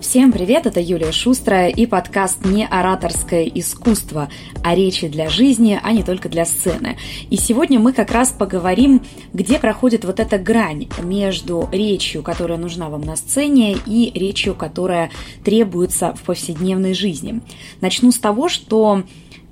[0.00, 4.30] Всем привет, это Юлия Шустрая и подкаст «Не ораторское искусство»,
[4.62, 6.96] а речи для жизни, а не только для сцены.
[7.30, 12.88] И сегодня мы как раз поговорим, где проходит вот эта грань между речью, которая нужна
[12.88, 15.10] вам на сцене, и речью, которая
[15.44, 17.40] требуется в повседневной жизни.
[17.80, 19.02] Начну с того, что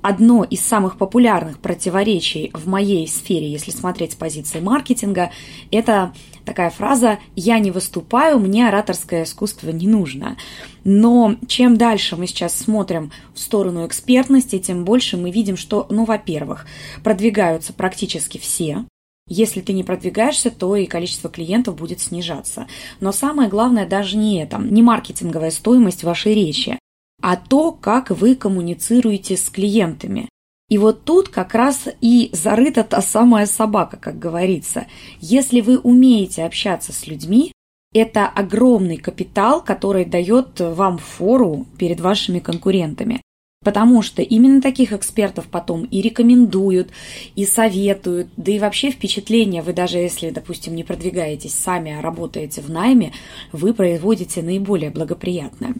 [0.01, 5.31] одно из самых популярных противоречий в моей сфере, если смотреть с позиции маркетинга,
[5.71, 6.13] это
[6.45, 10.37] такая фраза «я не выступаю, мне ораторское искусство не нужно».
[10.83, 16.05] Но чем дальше мы сейчас смотрим в сторону экспертности, тем больше мы видим, что, ну,
[16.05, 16.65] во-первых,
[17.03, 18.85] продвигаются практически все,
[19.27, 22.67] если ты не продвигаешься, то и количество клиентов будет снижаться.
[23.01, 26.79] Но самое главное даже не это, не маркетинговая стоимость вашей речи,
[27.21, 30.29] а то, как вы коммуницируете с клиентами.
[30.69, 34.87] И вот тут как раз и зарыта та самая собака, как говорится.
[35.21, 37.53] Если вы умеете общаться с людьми,
[37.93, 43.21] это огромный капитал, который дает вам фору перед вашими конкурентами.
[43.63, 46.91] Потому что именно таких экспертов потом и рекомендуют,
[47.35, 52.61] и советуют, да и вообще впечатление, вы даже если, допустим, не продвигаетесь сами, а работаете
[52.61, 53.13] в найме,
[53.51, 55.75] вы производите наиболее благоприятное.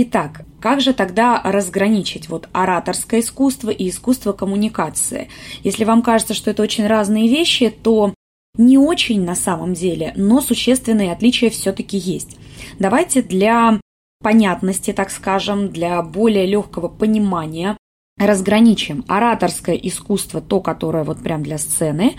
[0.00, 5.28] Итак, как же тогда разграничить вот ораторское искусство и искусство коммуникации?
[5.64, 8.14] Если вам кажется, что это очень разные вещи, то
[8.56, 12.36] не очень на самом деле, но существенные отличия все-таки есть.
[12.78, 13.80] Давайте для
[14.22, 17.76] понятности, так скажем, для более легкого понимания
[18.20, 22.14] разграничим ораторское искусство, то, которое вот прям для сцены,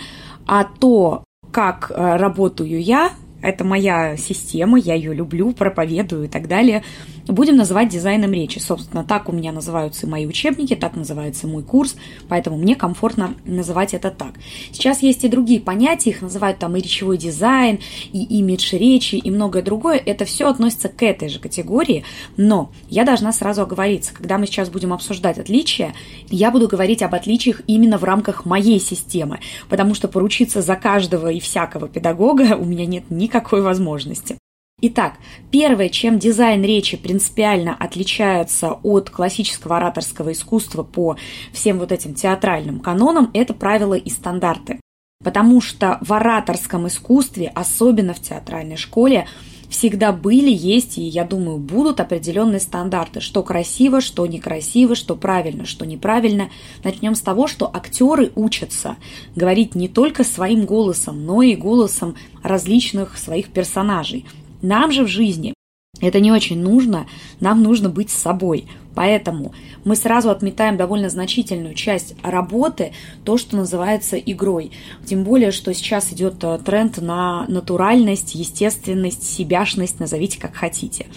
[0.46, 6.48] а то, как э, работаю я, это моя система, я ее люблю, проповедую и так
[6.48, 6.84] далее.
[7.30, 8.58] Будем называть дизайном речи.
[8.58, 11.96] Собственно, так у меня называются мои учебники, так называется мой курс,
[12.28, 14.34] поэтому мне комфортно называть это так.
[14.72, 19.30] Сейчас есть и другие понятия, их называют там и речевой дизайн, и имидж речи, и
[19.30, 20.02] многое другое.
[20.04, 22.04] Это все относится к этой же категории,
[22.36, 24.12] но я должна сразу оговориться.
[24.12, 25.94] Когда мы сейчас будем обсуждать отличия,
[26.32, 29.40] я буду говорить об отличиях именно в рамках моей системы,
[29.70, 34.40] потому что поручиться за каждого и всякого педагога у меня нет никакой возможности.
[34.82, 35.16] Итак,
[35.52, 41.18] первое, чем дизайн речи принципиально отличается от классического ораторского искусства по
[41.52, 44.80] всем вот этим театральным канонам, это правила и стандарты.
[45.22, 49.28] Потому что в ораторском искусстве, особенно в театральной школе,
[49.70, 55.66] всегда были, есть и, я думаю, будут определенные стандарты, что красиво, что некрасиво, что правильно,
[55.66, 56.50] что неправильно.
[56.86, 58.96] Начнем с того, что актеры учатся
[59.36, 64.26] говорить не только своим голосом, но и голосом различных своих персонажей.
[64.62, 65.54] Нам же в жизни
[66.02, 67.08] это не очень нужно,
[67.40, 68.66] нам нужно быть собой.
[68.96, 69.54] Поэтому
[69.86, 72.94] мы сразу отметаем довольно значительную часть работы,
[73.24, 74.72] то, что называется игрой.
[75.06, 81.08] Тем более, что сейчас идет э, тренд на натуральность, естественность, себяшность, назовите как хотите.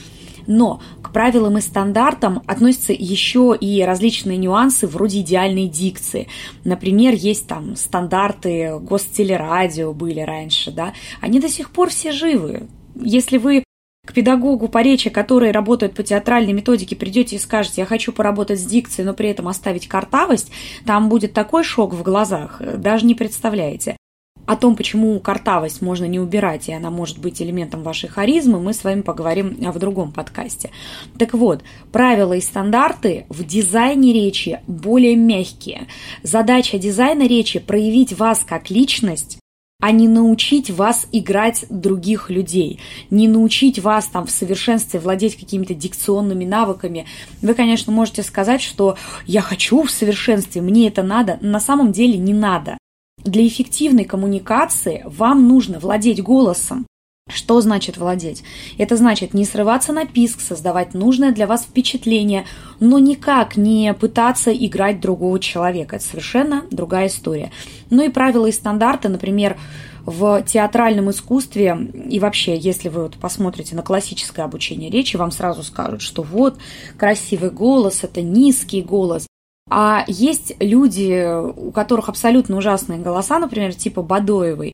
[0.47, 6.28] Но к правилам и стандартам относятся еще и различные нюансы вроде идеальной дикции.
[6.64, 12.69] Например, есть там стандарты гостелерадио были раньше, да, они до сих пор все живы.
[12.94, 13.64] Если вы
[14.04, 18.60] к педагогу по речи, который работает по театральной методике, придете и скажете, я хочу поработать
[18.60, 20.50] с дикцией, но при этом оставить картавость,
[20.84, 23.97] там будет такой шок в глазах, даже не представляете.
[24.44, 28.75] О том, почему картавость можно не убирать, и она может быть элементом вашей харизмы, мы
[28.75, 30.70] с вами поговорим в другом подкасте.
[31.16, 35.86] Так вот, правила и стандарты в дизайне речи более мягкие.
[36.25, 39.38] Задача дизайна речи– проявить вас как личность,
[39.82, 42.78] а не научить вас играть других людей,
[43.10, 47.04] не научить вас там в совершенстве владеть какими-то дикционными навыками.
[47.43, 52.16] Вы, конечно, можете сказать, что я хочу в совершенстве, мне это надо, на самом деле
[52.16, 52.78] не надо.
[53.25, 56.87] Для эффективной коммуникации вам нужно владеть голосом,
[57.28, 58.42] что значит владеть?
[58.78, 62.46] Это значит не срываться на писк, создавать нужное для вас впечатление,
[62.80, 65.96] но никак не пытаться играть другого человека.
[65.96, 67.52] Это совершенно другая история.
[67.90, 69.56] Ну и правила и стандарты, например,
[70.04, 71.76] в театральном искусстве
[72.10, 76.58] и вообще, если вы вот посмотрите на классическое обучение речи, вам сразу скажут, что вот
[76.98, 79.28] красивый голос– это низкий голос.
[79.70, 84.72] А есть люди, у которых абсолютно ужасные голоса, например, типа Бадоевой.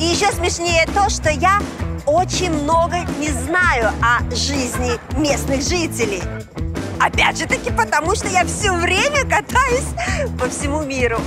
[0.00, 1.58] И еще смешнее то, что я
[2.06, 6.22] очень много не знаю о жизни местных жителей.
[7.00, 9.88] Опять же таки потому, что я все время катаюсь
[10.38, 11.18] по всему миру.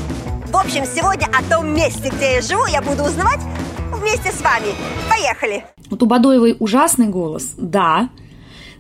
[0.52, 3.40] В общем, сегодня о том месте, где я живу, я буду узнавать
[3.94, 4.68] вместе с вами.
[5.10, 5.64] Поехали!
[5.90, 8.10] Вот у Бадоевой ужасный голос, да.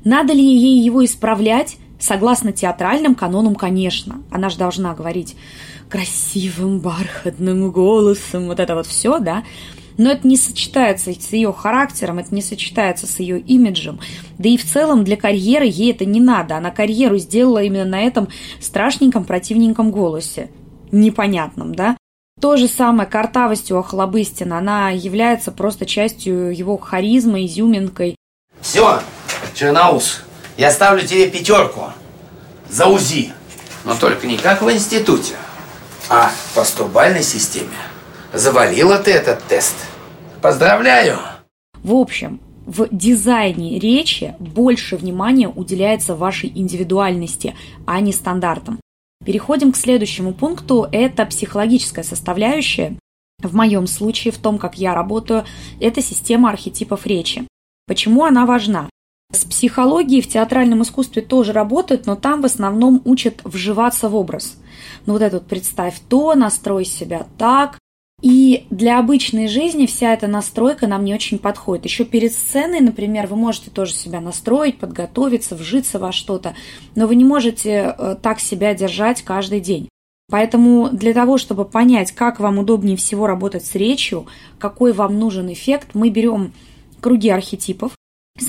[0.03, 1.77] Надо ли ей его исправлять?
[1.99, 4.21] Согласно театральным канонам, конечно.
[4.31, 5.35] Она же должна говорить
[5.87, 9.43] красивым бархатным голосом, вот это вот все, да.
[9.97, 13.99] Но это не сочетается с ее характером, это не сочетается с ее имиджем.
[14.37, 16.57] Да и в целом для карьеры ей это не надо.
[16.57, 18.29] Она карьеру сделала именно на этом
[18.59, 20.49] страшненьком, противненьком голосе.
[20.91, 21.97] Непонятном, да?
[22.39, 24.57] То же самое картавостью Охлобыстина.
[24.57, 28.15] Она является просто частью его харизмы, изюминкой.
[28.61, 28.99] Все,
[29.53, 30.23] Черноус,
[30.57, 31.91] я ставлю тебе пятерку
[32.69, 33.33] за УЗИ.
[33.83, 35.35] Но только не как в институте,
[36.09, 37.77] а по стурбальной системе.
[38.33, 39.75] Завалила ты этот тест.
[40.41, 41.17] Поздравляю!
[41.83, 47.55] В общем, в дизайне речи больше внимания уделяется вашей индивидуальности,
[47.85, 48.79] а не стандартам.
[49.25, 50.87] Переходим к следующему пункту.
[50.91, 52.97] Это психологическая составляющая.
[53.43, 55.43] В моем случае, в том, как я работаю,
[55.81, 57.45] это система архетипов речи.
[57.85, 58.89] Почему она важна?
[59.33, 64.55] С психологией в театральном искусстве тоже работают, но там в основном учат вживаться в образ.
[65.05, 67.80] Ну вот этот представь то, настрой себя так,
[68.21, 71.85] и для обычной жизни вся эта настройка нам не очень подходит.
[71.85, 76.53] Еще перед сценой, например, вы можете тоже себя настроить, подготовиться, вжиться во что-то,
[76.95, 79.89] но вы не можете э, так себя держать каждый день.
[80.29, 84.27] Поэтому для того, чтобы понять, как вам удобнее всего работать с речью,
[84.59, 86.53] какой вам нужен эффект, мы берем
[87.01, 87.93] круги архетипов,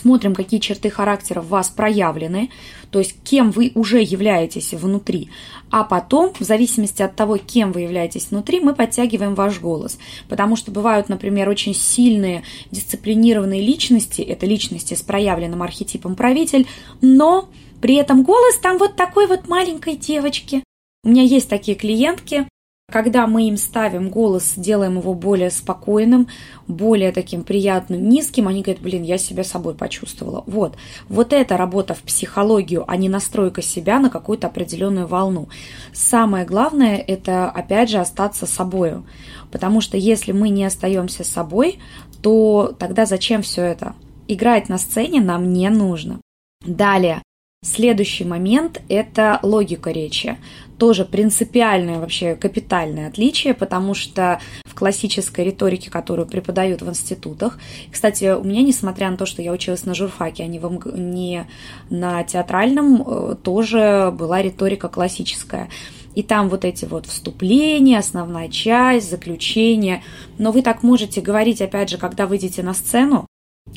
[0.02, 2.50] смотрим, какие черты характера в вас проявлены,
[2.90, 5.30] то есть кем вы уже являетесь внутри,
[5.70, 9.98] а потом, в зависимости от того, кем вы являетесь внутри, мы подтягиваем ваш голос,
[10.28, 16.66] потому что бывают, например, очень сильные дисциплинированные личности, это личности с проявленным архетипом правитель,
[17.00, 17.48] но
[17.80, 20.62] при этом голос там вот такой вот маленькой девочки.
[21.04, 22.46] У меня есть такие клиентки,
[22.92, 26.28] когда мы им ставим голос, делаем его более спокойным,
[26.68, 30.44] более таким приятным, низким, они говорят, блин, я себя собой почувствовала.
[30.46, 30.76] Вот.
[31.08, 35.48] Вот это работа в психологию, а не настройка себя на какую-то определенную волну.
[35.92, 39.02] Самое главное– это, опять же, остаться собой.
[39.50, 41.78] Потому что если мы не остаемся собой,
[42.20, 43.94] то тогда зачем все это?
[44.28, 46.20] Играть на сцене нам не нужно.
[46.64, 47.22] Далее,
[47.64, 50.36] Следующий момент– это логика речи.
[50.78, 57.60] Тоже принципиальное, вообще капитальное отличие, потому что в классической риторике, которую преподают в институтах,
[57.92, 61.46] кстати, у меня, несмотря на то, что я училась на журфаке, а не, в, не
[61.88, 65.68] на театральном, э, тоже была риторика классическая.
[66.16, 70.02] И там вот эти вот вступления, основная часть, заключение.
[70.36, 73.28] Но вы так можете говорить, опять же, когда выйдете на сцену,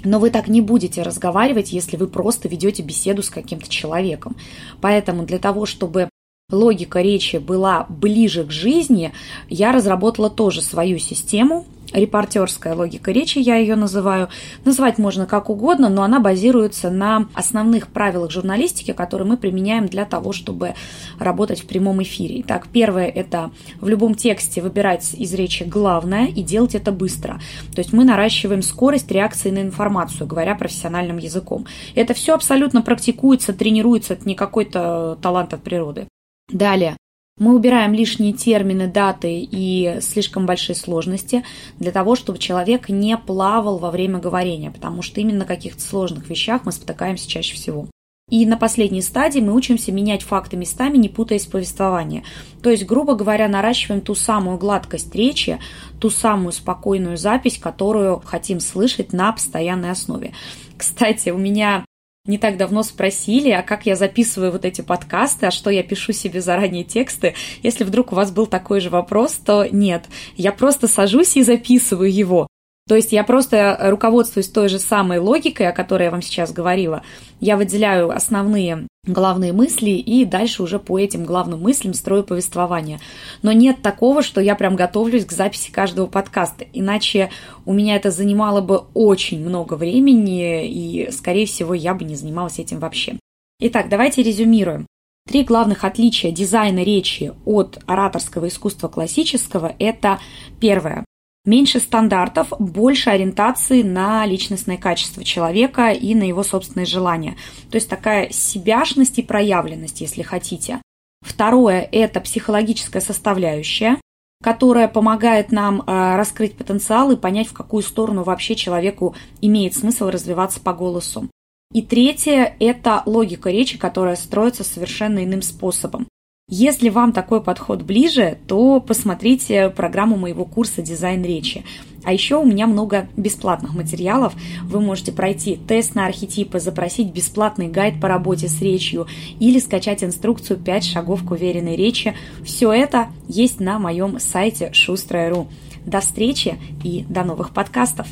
[0.03, 4.35] но вы так не будете разговаривать, если вы просто ведете беседу с каким-то человеком.
[4.81, 6.09] Поэтому для того, чтобы
[6.55, 9.11] логика речи была ближе к жизни,
[9.49, 14.29] я разработала тоже свою систему, репортерская логика речи, я ее называю.
[14.63, 20.05] Называть можно как угодно, но она базируется на основных правилах журналистики, которые мы применяем для
[20.05, 20.73] того, чтобы
[21.19, 22.41] работать в прямом эфире.
[22.41, 27.39] Итак, первое– это в любом тексте выбирать из речи главное и делать это быстро.
[27.73, 31.65] То есть мы наращиваем скорость реакции на информацию, говоря профессиональным языком.
[31.95, 36.07] Это все абсолютно практикуется, тренируется, это не какой-то талант от природы.
[36.49, 36.97] Далее.
[37.37, 41.43] Мы убираем лишние термины, даты и слишком большие сложности
[41.79, 46.29] для того, чтобы человек не плавал во время говорения, потому что именно на каких-то сложных
[46.29, 47.87] вещах мы спотыкаемся чаще всего.
[48.29, 52.23] И на последней стадии мы учимся менять факты местами, не путаясь в повествовании.
[52.63, 55.59] То есть, грубо говоря, наращиваем ту самую гладкость речи,
[55.99, 60.33] ту самую спокойную запись, которую хотим слышать на постоянной основе.
[60.75, 61.84] Кстати, у меня
[62.25, 66.11] не так давно спросили, а как я записываю вот эти подкасты, а что я пишу
[66.11, 67.35] себе заранее тексты.
[67.63, 70.05] Если вдруг у вас был такой же вопрос, то нет.
[70.35, 72.47] Я просто сажусь и записываю его.
[72.87, 77.01] То есть я просто руководствуюсь той же самой логикой, о которой я вам сейчас говорила.
[77.39, 82.99] Я выделяю основные главные мысли и дальше уже по этим главным мыслям строю повествование.
[83.41, 87.29] Но нет такого, что я прям готовлюсь к записи каждого подкаста, иначе
[87.65, 92.59] у меня это занимало бы очень много времени, и, скорее всего, я бы не занималась
[92.59, 93.17] этим вообще.
[93.59, 94.85] Итак, давайте резюмируем.
[95.27, 100.19] Три главных отличия дизайна речи от ораторского искусства классического– это
[100.59, 101.03] первое
[101.45, 107.37] Меньше стандартов, больше ориентации на личностное качество человека и на его собственные желания.
[107.69, 110.81] То есть такая себяшность и проявленность, если хотите.
[111.21, 113.97] Второе– это психологическая составляющая,
[114.43, 120.09] которая помогает нам э, раскрыть потенциал и понять, в какую сторону вообще человеку имеет смысл
[120.09, 121.29] развиваться по голосу.
[121.73, 126.07] И третье– это логика речи, которая строится совершенно иным способом.
[126.47, 131.65] Если вам такой подход ближе, то посмотрите программу моего курса «Дизайн речи».
[132.03, 134.35] А еще у меня много бесплатных материалов.
[134.63, 139.07] Вы можете пройти тест на архетипы, запросить бесплатный гайд по работе с речью
[139.39, 142.15] или скачать инструкцию «5 шагов к уверенной речи».
[142.43, 145.47] Все это есть на моем сайте шустрая.ру.
[145.83, 148.07] До встречи и до новых подкастов!